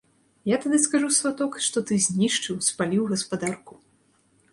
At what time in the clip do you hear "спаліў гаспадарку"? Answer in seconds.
2.69-3.73